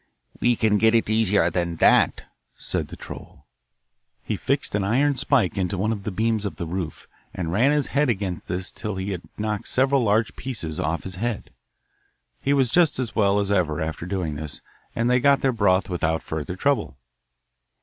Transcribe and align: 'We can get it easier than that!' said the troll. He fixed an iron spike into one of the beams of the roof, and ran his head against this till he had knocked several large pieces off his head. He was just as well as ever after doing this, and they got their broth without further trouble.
'We 0.39 0.55
can 0.55 0.77
get 0.79 0.95
it 0.95 1.11
easier 1.11 1.51
than 1.51 1.75
that!' 1.75 2.21
said 2.55 2.87
the 2.87 2.95
troll. 2.95 3.45
He 4.23 4.35
fixed 4.35 4.73
an 4.73 4.83
iron 4.83 5.15
spike 5.15 5.59
into 5.59 5.77
one 5.77 5.91
of 5.91 6.05
the 6.05 6.09
beams 6.09 6.43
of 6.43 6.55
the 6.55 6.65
roof, 6.65 7.07
and 7.35 7.51
ran 7.51 7.71
his 7.71 7.85
head 7.93 8.09
against 8.09 8.47
this 8.47 8.71
till 8.71 8.95
he 8.95 9.11
had 9.11 9.21
knocked 9.37 9.67
several 9.67 10.01
large 10.01 10.35
pieces 10.35 10.79
off 10.79 11.03
his 11.03 11.17
head. 11.17 11.51
He 12.41 12.51
was 12.51 12.71
just 12.71 12.97
as 12.97 13.15
well 13.15 13.39
as 13.39 13.51
ever 13.51 13.79
after 13.79 14.07
doing 14.07 14.33
this, 14.37 14.61
and 14.95 15.07
they 15.07 15.19
got 15.19 15.41
their 15.41 15.51
broth 15.51 15.87
without 15.87 16.23
further 16.23 16.55
trouble. 16.55 16.97